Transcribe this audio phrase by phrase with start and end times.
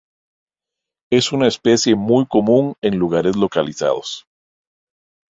[1.11, 4.25] Es una especie muy común en lugares localizados.